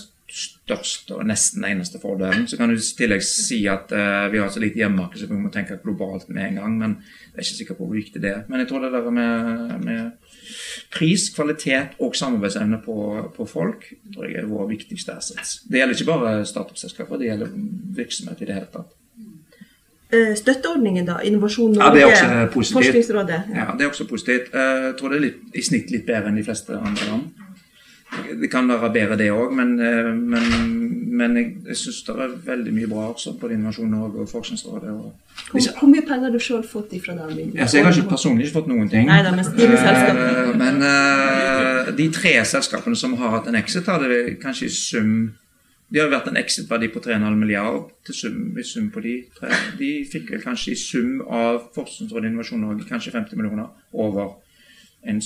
[0.62, 2.46] største og nesten eneste fordelen.
[2.48, 5.40] Så kan du i tillegg si at uh, vi har så lite hjemmemarked, så vi
[5.40, 6.78] må tenke globalt med en gang.
[6.78, 6.96] Men
[7.32, 8.40] jeg er ikke sikker på hvor viktig det er.
[8.48, 10.32] Men jeg tror det der med, med
[10.94, 12.96] pris, kvalitet og samarbeidsevne på,
[13.36, 15.60] på, folk tror jeg er vår viktigste assets.
[15.66, 17.54] Det gjelder ikke bare startup-selskaper, det gjelder
[17.98, 18.98] virksomhet i det hele tatt.
[20.12, 21.22] Eh, støtteordningen, da?
[21.24, 22.84] Innovasjon Norge, ja, det også positivt.
[22.84, 23.38] Forskningsrådet?
[23.48, 23.62] Ja.
[23.62, 23.70] ja.
[23.78, 24.52] det er også positivt.
[24.52, 27.51] Eh, jeg tror det er litt, i snitt litt bedre enn de fleste andre land.
[28.12, 30.48] Det kan være bedre, det òg, men, eh, men,
[31.16, 34.92] men, jeg, jeg syns det er veldig mye bra også på Innovasjon Norge og Forskningsrådet.
[34.92, 37.54] Og, hvor, hvor, mye penger har du sjøl fått ifra dem?
[37.56, 39.08] Altså, jeg har ikke personlig ikke fått noen ting.
[39.08, 44.36] Nei, da, men, uh, men uh, de tre selskapene som har hatt en exit, hadde
[44.42, 45.14] kanskje i sum
[45.92, 49.50] de har vært en exit-verdi på 3,5 milliard til sum, i sum på de tre.
[49.76, 54.38] De fikk vel kanskje i sum av Forskningsrådet Innovasjon Norge kanskje 50 millioner over
[55.04, 55.20] en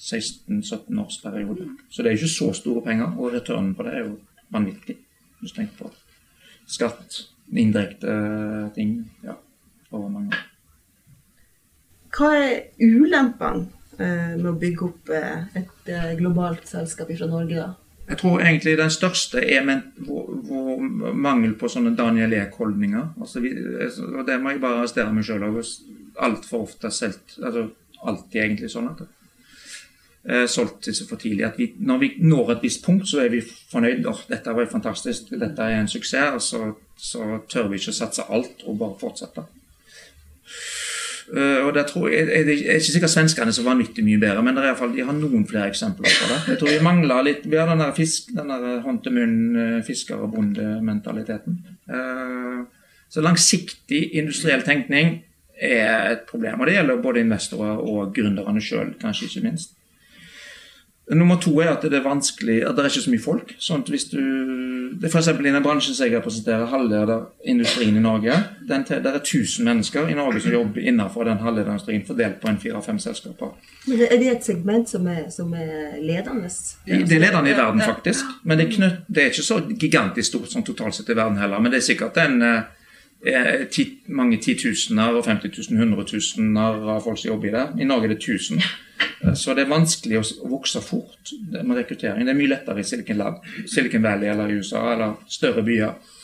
[0.00, 1.68] 16-17 års periode.
[1.90, 4.14] Så det er ikke så store penger, og returnen på det er jo
[4.52, 4.96] vanvittig.
[5.40, 5.90] Hvis du tenker på
[6.70, 8.14] skatt, indirekte
[8.74, 9.36] ting ja,
[9.90, 10.46] over mange år.
[12.10, 17.60] Hva er ulempene eh, med å bygge opp eh, et eh, globalt selskap fra Norge,
[17.60, 17.90] da?
[18.10, 19.62] Jeg tror egentlig den største er
[20.02, 23.12] vår, vår mangel på sånne Daniel Eek-holdninger.
[23.22, 25.68] Altså og det må jeg bare arrestere meg sjøl over.
[26.20, 27.68] Altfor ofte selv, altså
[28.00, 29.08] Alltid egentlig sånn at eh,
[30.52, 31.46] solgt disse for tidlig.
[31.46, 34.04] At vi, når vi når et visst punkt, så er vi fornøyd.
[34.10, 36.34] Oh, dette var fantastisk, dette er en suksess.
[36.36, 39.46] Og så, så tør vi ikke å satse alt og bare fortsette.
[41.30, 44.42] Uh, og der tror jeg, jeg, er ikke sikkert svenskene som var nyttig mye bedre,
[44.42, 46.38] men det er i hvert fall, de har noen flere eksempler på det.
[46.48, 49.36] Jeg tror vi mangler litt Vi har den der fisk, den der hånd til munn,
[49.54, 51.60] uh, fisker- og bondementaliteten.
[51.86, 52.64] Uh,
[53.10, 55.20] så langsiktig industriell tenkning
[55.54, 56.60] er et problem.
[56.60, 59.76] Og det gjelder både investorer og gründerne sjøl, kanskje ikke minst.
[61.10, 63.54] Nummer to er at det er vanskelig, at det er ikke så mye folk.
[63.58, 64.20] sånn at hvis du,
[64.94, 65.28] det er F.eks.
[65.32, 68.36] i den bransjen som jeg representerer, halvlederindustrien i Norge.
[68.68, 72.60] Den, det er 1000 mennesker i Norge som jobber innenfor den halvlederindustrien, fordelt på en
[72.62, 73.56] fire-fem selskaper.
[73.88, 76.50] Men Er det et segment som er, som er ledende?
[76.86, 78.24] Det er ledende i verden, faktisk.
[78.44, 81.38] Men det er, knøtt, det er ikke så gigantisk stort som totalt sett i verden
[81.42, 81.58] heller.
[81.58, 82.38] Men det er sikkert en
[83.26, 86.06] eh, ti, mange titusener og 50 000, 100
[86.38, 87.66] 000 av folk som jobber i det.
[87.82, 88.62] I Norge er det 1000.
[89.24, 92.24] Eh, så det er vanskelig å vokse fort med rekruttering.
[92.24, 96.16] Det er mye lettere i Silicon, Lab, Silicon Valley eller i USA eller større byer.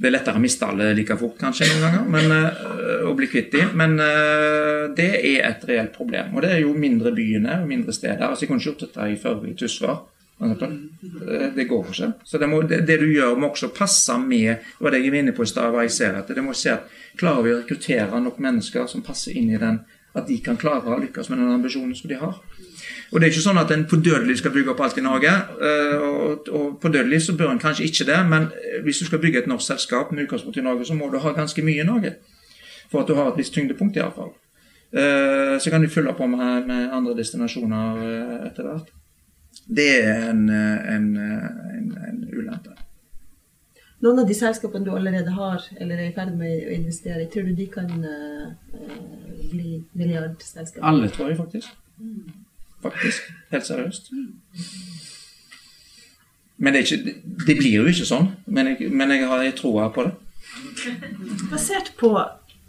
[0.00, 3.26] Det er lettere å miste alle like fort kanskje noen ganger, men, uh, å bli
[3.28, 3.74] kvitt dem.
[3.76, 6.30] Men uh, det er et reelt problem.
[6.32, 8.30] Og det er jo mindre byene og mindre steder.
[8.30, 9.98] Altså, Jeg kunne ikke gjort dette i Førre, i Tysvær.
[10.40, 12.12] Det går ikke.
[12.24, 15.12] Så det, må, det, det, du gjør, må også passe med det var det jeg
[15.12, 15.74] var inne på i stad.
[15.82, 16.34] jeg ser etter.
[16.34, 16.88] det må se at
[17.20, 19.80] Klarer vi å rekruttere nok mennesker som passer inn i den
[20.14, 22.38] at de kan klare å lykkes med den ambisjonen som de har.
[23.10, 25.30] Og det er ikke sånn at en på dødelig skal bygge opp alt i Norge.
[25.60, 28.48] eh, Og, og på dødelig så bør en kanskje ikke det, men
[28.82, 31.32] hvis du skal bygge et norsk selskap med utgangspunkt i Norge, så må du ha
[31.36, 32.14] ganske mye i Norge.
[32.90, 34.32] For at du har et visst tyngdepunkt, iallfall.
[35.60, 38.90] Så kan du fylle på med, med andre destinasjoner eh, etter hvert.
[39.76, 42.74] Det er en, eh, en, eh, en, en ulempe.
[44.00, 47.28] Noen av de selskapene du allerede har, eller er i ferd med å investere i,
[47.30, 48.48] tror du de kan uh,
[49.50, 50.80] bli milliardselskap?
[50.88, 51.74] Alle, tror jeg faktisk.
[52.80, 53.28] Faktisk.
[53.52, 54.08] Helt seriøst.
[56.56, 58.30] Men det, er ikke, det blir jo ikke sånn.
[58.48, 60.14] Men jeg, men jeg har troa på det.
[61.52, 62.14] Basert på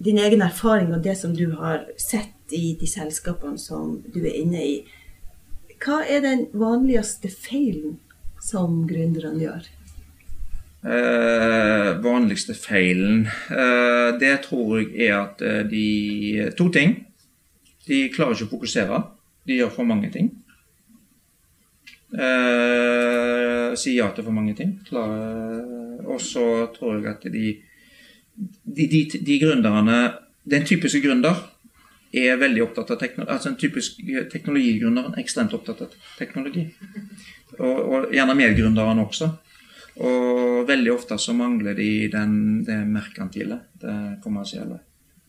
[0.04, 4.36] din egen erfaring og det som du har sett i de selskapene som du er
[4.42, 4.76] inne i,
[5.82, 7.98] hva er den vanligste feilen
[8.42, 9.70] som gründerne gjør?
[10.82, 16.96] Eh, vanligste feilen eh, Det tror jeg er at eh, de To ting.
[17.86, 19.02] De klarer ikke å fokusere.
[19.46, 20.32] De gjør for mange ting.
[22.14, 24.74] Eh, sier ja til for mange ting.
[24.92, 27.56] Og så tror jeg at de
[28.66, 30.14] de, de, de gründerne
[30.50, 31.38] Den typiske gründer
[32.12, 33.32] er veldig opptatt av teknologi.
[33.34, 36.66] Altså en typisk teknologigründer er ekstremt opptatt av teknologi.
[37.60, 39.32] Og, og gjerne medgründeren også.
[40.02, 42.34] Og veldig ofte så mangler de den,
[42.68, 44.80] det merkantile, det kommersielle.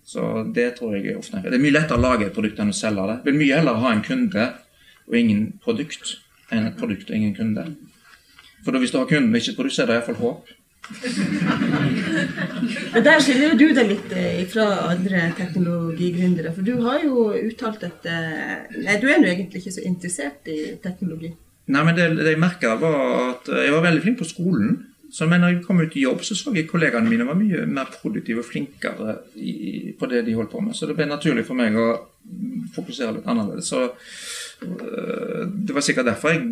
[0.04, 2.72] Så det tror jeg er ofte Det er mye lettere å lage et produkt enn
[2.72, 3.18] å selge det.
[3.26, 4.48] Vil mye heller ha en kunde
[5.06, 6.16] og ingen produkt
[6.52, 7.66] enn et produkt og ingen kunde.
[8.64, 10.50] For hvis du har kunden og ikke et produkt, så er det iallfall håp.
[12.92, 16.52] Og Der skiller du deg litt eh, fra andre teknologigründere.
[16.56, 20.48] For du har jo uttalt at eh, Nei, du er jo egentlig ikke så interessert
[20.50, 21.30] i teknologi.
[21.72, 22.98] Nei, men det, det jeg merka, var
[23.30, 24.70] at jeg var veldig flink på skolen.
[25.12, 27.66] Så, men når jeg kom ut i jobb, så så jeg kollegaene mine var mye
[27.68, 30.74] mer produktive og flinkere i, på det de holdt på med.
[30.74, 31.88] Så det ble naturlig for meg å
[32.74, 33.68] fokusere litt annerledes.
[33.68, 33.78] Så
[34.62, 36.46] det var sikkert derfor jeg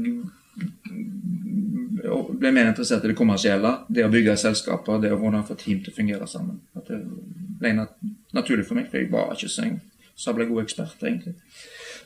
[2.40, 3.73] ble mer interessert i det kommersielle.
[3.88, 6.61] Det å bygge selskaper, det å hvordan få team til å fungere sammen.
[6.79, 7.01] At det
[7.61, 7.96] ble nat
[8.37, 9.68] naturlig for meg, for jeg var ikke så
[10.20, 11.35] sabla god ekspert, egentlig.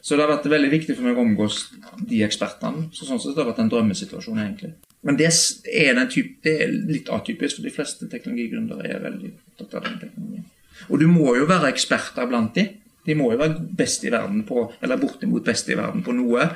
[0.05, 1.63] Så det har vært veldig viktig for meg å omgås
[1.97, 2.91] de ekspertene.
[2.93, 4.75] Så sånn sett har det vært en drømmesituasjon, egentlig.
[5.05, 9.79] Men det er, type, det er litt atypisk, for de fleste teknologigründere er veldig opptatt
[9.81, 10.45] av den teknologien.
[10.91, 12.67] Og du må jo være eksperter blant de.
[13.05, 16.49] De må jo være best i verden på, eller bortimot best i verden på noe.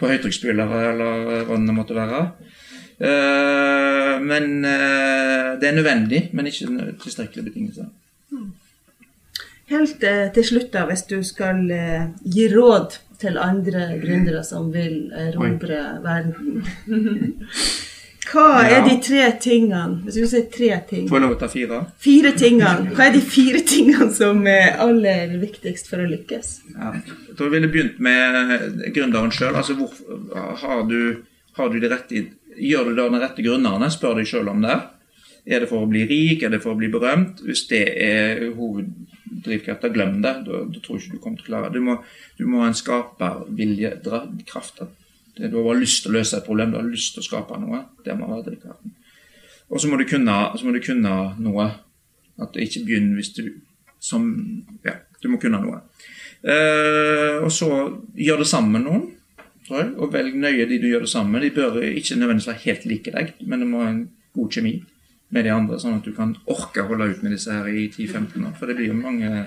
[0.00, 2.22] På høytrykksspylere eller hva det måtte være.
[3.00, 7.86] Eh, men eh, det er nødvendig, men ikke tilstrekkelige betingelser.
[9.70, 11.62] Helt eh, til slutt, da, hvis du skal
[12.24, 16.64] gi råd til andre gründere som vil erobre verden
[18.30, 21.48] Hva er de tre tingene Hvis du sier tre ting Får jeg lov å ta
[21.50, 21.80] fire?
[22.00, 22.92] Fire tingene.
[22.94, 26.52] Hva er de fire tingene som er aller viktigst for å lykkes?
[26.76, 26.92] Ja.
[26.94, 29.56] Jeg tror jeg ville begynt med gründeren sjøl.
[29.58, 29.76] Altså,
[30.62, 31.24] har, du,
[31.58, 32.22] har du de rette
[32.60, 33.88] Gjør du det av de rette grunnene?
[33.92, 34.76] Spør deg sjøl om det.
[35.48, 36.44] Er det for å bli rik?
[36.44, 37.40] Er det for å bli berømt?
[37.46, 40.34] Hvis det er hoveddrivkraften, glem det.
[40.46, 41.80] Da, da tror jeg ikke du kommer til å klare det.
[41.80, 44.82] Du må, ha en skapervilje, dra- kraft.
[45.38, 47.60] Du har bare lyst til å løse et problem, du har lyst til å skape
[47.62, 47.84] noe.
[48.04, 48.96] Det må være drivkraften.
[49.70, 49.96] Og så må
[50.66, 51.68] må du kunne noe.
[52.40, 53.44] At du ikke begynner hvis du
[54.00, 54.24] som
[54.84, 55.82] Ja, du må kunne noe.
[56.40, 57.68] Eh, og så
[58.16, 59.02] gjør det sammen med noen,
[59.78, 59.92] jeg.
[59.98, 61.46] Og velg nøye de du gjør det sammen med.
[61.46, 64.74] De bør ikke nødvendigvis være helt like deg, men det må ha en god kjemi
[65.30, 67.86] med de andre, sånn at du kan orke å holde ut med disse her i
[67.86, 68.56] 10-15 år.
[68.58, 69.44] For det blir jo mange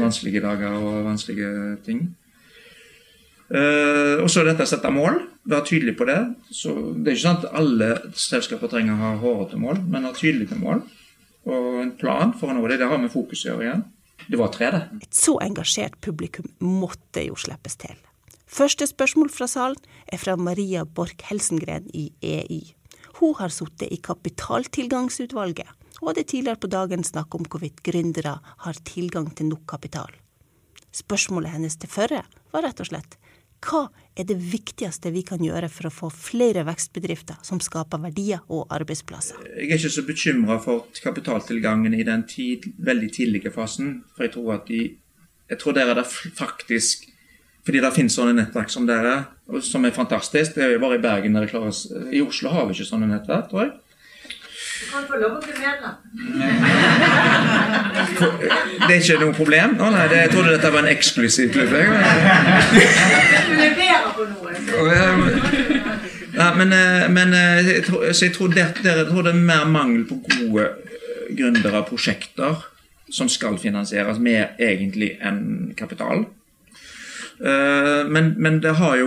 [0.00, 2.06] vanskelige dager og vanskelige ting.
[3.50, 5.18] Uh, og så er dette å sette mål.
[5.50, 6.20] Være tydelig på det.
[6.54, 10.14] Så det er ikke sånn at alle selskaper trenger å ha hårete mål, men ha
[10.16, 10.84] tydelige mål.
[11.50, 12.78] Og en plan for å nå det.
[12.80, 13.88] Det har med fokus å gjøre igjen.
[14.30, 14.82] Det var tre, det.
[15.02, 17.96] Et så engasjert publikum måtte jo slippes til.
[18.50, 19.78] Første spørsmål fra salen
[20.10, 22.62] er fra Maria Borch Helsengren i EY.
[23.20, 25.68] Hun har sittet i kapitaltilgangsutvalget,
[26.00, 30.10] og hadde tidligere på dagen snakket om hvorvidt gründere har tilgang til nok kapital.
[30.90, 33.20] Spørsmålet hennes til Førre var rett og slett
[33.60, 33.82] hva
[34.16, 38.72] er det viktigste vi kan gjøre for å få flere vekstbedrifter som skaper verdier og
[38.72, 39.36] arbeidsplasser?
[39.52, 43.98] Jeg er ikke så bekymra for kapitaltilgangen i den tid, veldig tidlige fasen.
[44.16, 44.82] For jeg tror de
[45.50, 46.06] Jeg tror der er det
[46.38, 47.09] faktisk
[47.66, 49.14] Fordi det finnes sånne nettverk som dere,
[49.66, 50.54] som er fantastisk.
[50.56, 51.72] Det er jo bare i Bergen dere klarer
[52.14, 53.72] I Oslo har vi ikke sånne nettverk, tror jeg.
[54.80, 55.94] Du kan få lov å bli medlem.
[58.80, 59.76] Det er ikke noe problem?
[59.76, 61.72] Å nei, det, jeg trodde dette var en eksklusiv klubb.
[61.76, 61.84] jeg.
[63.44, 64.48] Du leverer på noe.
[66.40, 69.48] Nei, men, eh, men eh, jeg tror, så jeg tror, det, jeg tror det er
[69.52, 70.74] mer mangel på gode eh,
[71.36, 72.52] gründere prosjekter
[73.12, 76.24] som skal finansieres, mer egentlig enn kapital.
[77.44, 79.06] Eh, men, men det har jo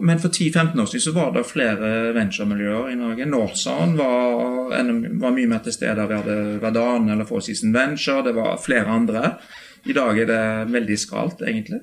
[0.00, 3.26] Men for 10-15 år siden så var det flere venturemiljøer i Norge.
[3.26, 4.74] Norsan var,
[5.20, 6.06] var, mye mer til stede.
[6.08, 8.24] Vi hadde Verdane eller Four Season Venture.
[8.26, 9.36] Det var flere andre.
[9.86, 11.80] I dag er det veldig skralt, egentlig.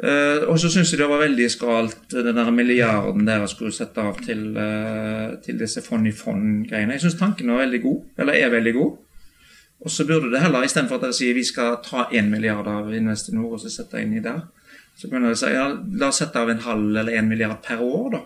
[0.00, 4.00] Uh, og så syns jeg det var veldig skralt den der milliarden dere skulle sette
[4.00, 6.96] av til, uh, til disse fond-i-fond-greiene.
[6.96, 8.94] Jeg syns tanken var veldig god, eller er veldig god.
[9.80, 12.90] Og så burde det heller, istedenfor at dere sier vi skal ta 1 milliard av
[12.94, 14.42] Investinor og så sette inn i der,
[14.98, 17.80] så kunne dere si ja, la oss sette av en halv eller en milliard per
[17.80, 18.20] år, da.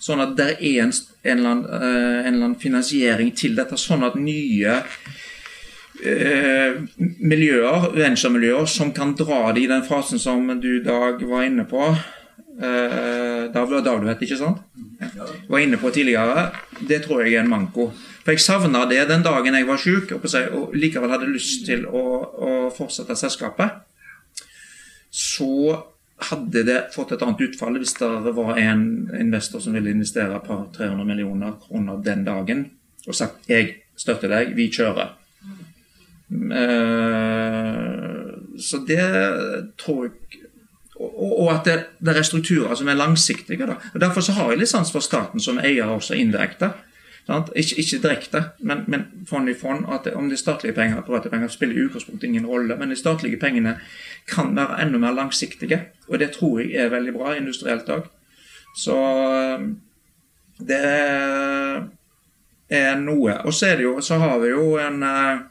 [0.00, 3.78] Sånn at det er en, en, eller annen, uh, en eller annen finansiering til dette,
[3.80, 4.80] sånn at nye
[7.24, 11.94] miljøer, venturemiljøer som kan dra det i den fasen som du, Dag, var inne på.
[12.56, 14.62] Dag, Dag du vet, ikke sant?
[15.48, 16.50] Var inne på tidligere.
[16.88, 17.90] Det tror jeg er en manko.
[18.24, 22.06] For jeg savna det den dagen jeg var sjuk og likevel hadde lyst til å,
[22.48, 23.84] å fortsette selskapet.
[25.12, 25.76] Så
[26.30, 28.86] hadde det fått et annet utfall hvis det var en
[29.20, 32.64] investor som ville investere et par 300 millioner kroner den dagen
[33.06, 35.12] og sagt jeg støtter deg, vi kjører.
[36.26, 39.04] Uh, så det
[39.78, 40.45] tror jeg
[41.00, 43.66] og, at det, det, er strukturer som er langsiktige.
[43.66, 43.76] Da.
[43.94, 46.72] Og Derfor så har jeg litt sans for staten som eier også indirekte.
[47.26, 49.84] Ikke, ikke, direkte, men, men fond i fond.
[49.92, 52.76] at Om det er statlige penger eller private penger, spiller i utgangspunktet ingen rolle.
[52.76, 53.76] Men de statlige pengene
[54.28, 55.82] kan være enda mer langsiktige.
[56.08, 58.06] Og det tror jeg er veldig bra industrielt òg.
[58.76, 58.96] Så
[60.58, 60.84] det
[62.70, 63.40] er noe.
[63.44, 65.44] Og så, jo, så har vi jo en uh,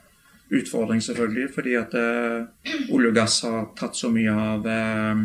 [0.53, 2.45] utfordring, selvfølgelig, fordi at uh,
[2.93, 5.23] olje og gass har tatt så mye av uh,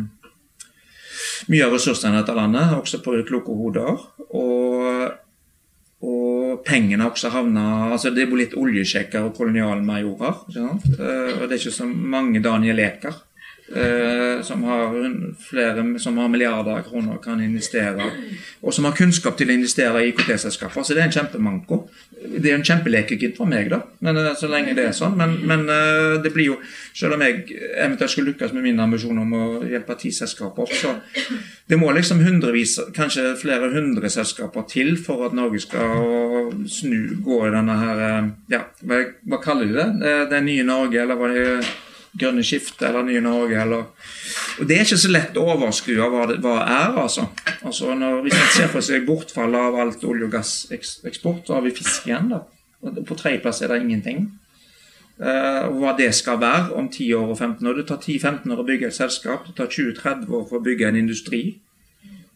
[1.51, 4.07] mye av ressursene i dette landet, også på kloke hoder.
[4.29, 5.19] Og
[6.01, 10.39] og pengene har også havna altså Det er litt oljesjekker og kolonialmajorer.
[10.57, 13.19] Eh, og det er ikke så mange Daniel Eker
[13.75, 15.13] Eh, som har
[15.49, 18.03] flere som har milliarder av kroner kan investere,
[18.61, 20.83] og som har kunnskap til å investere i IKT-selskaper.
[20.83, 21.77] Så det er en kjempemanko.
[22.11, 25.15] Det er en kjempelekekid for meg, da, men, eh, så lenge det er sånn.
[25.15, 26.57] Men, men, eh, det blir jo,
[26.93, 27.45] selv om jeg
[27.77, 30.95] eventuelt skulle lykkes med min ambisjon om å hjelpe ti selskaper så
[31.67, 37.47] det må liksom hundrevis, kanskje flere hundre selskaper til for at Norge skal snu, gå
[37.47, 38.01] i denne her
[38.51, 39.87] Ja, hva, hva kaller de?
[40.01, 41.71] Det, det nye Norge, eller hva det er?
[42.17, 43.61] Grønne skiftet eller Nye Norge.
[43.61, 43.85] Eller,
[44.59, 46.99] og Det er ikke så lett å overskue hva det hva er.
[47.03, 47.27] altså.
[47.61, 51.75] altså når, man ser for seg bortfall av alt olje- og gasseksport, så har vi
[51.75, 52.31] fisk igjen.
[52.33, 52.43] da.
[53.07, 54.29] På tredjeplass er det ingenting.
[55.21, 57.75] Uh, hva det skal være om 10 år og 15 år.
[57.77, 59.45] Det tar 10-15 år å bygge et selskap.
[59.47, 61.43] Det tar 20-30 år for å bygge en industri.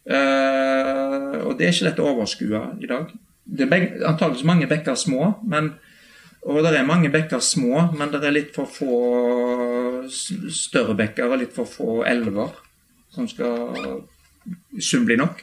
[0.06, 3.10] Uh, og det er ikke lett å overskue i dag.
[3.46, 5.74] Det er antakeligvis mange bekker små, men
[6.46, 8.98] og det er mange bekker små, men det er litt for få
[10.54, 12.54] større bekker og litt for få elver
[13.16, 14.04] som skal
[14.78, 15.42] sum bli nok.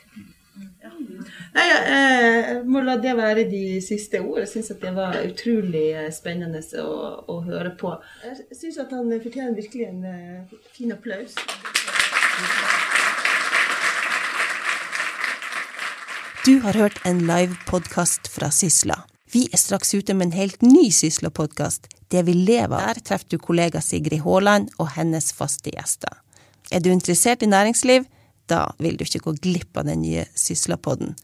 [1.52, 4.40] Nei, Jeg må la det være de siste ord.
[4.44, 6.96] Jeg syns det var utrolig spennende å,
[7.28, 7.94] å høre på.
[8.24, 11.36] Jeg syns at han fortjener virkelig en uh, fin applaus.
[16.42, 19.02] Du har hørt en live podkast fra Sysla.
[19.32, 22.90] Vi er straks ute med en helt ny Sysla-podkast, Det vi lever av.
[22.92, 26.18] Der treffer du kollega Sigrid Haaland og hennes faste gjester.
[26.70, 28.04] Er du interessert i næringsliv?
[28.46, 31.16] Da vil du ikke gå glipp av den nye Sysla-podden.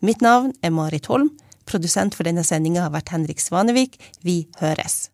[0.00, 1.32] Mitt navn er Marit Holm.
[1.66, 3.98] Produsent for denne sendinga har vært Henrik Svanevik.
[4.22, 5.08] Vi høres.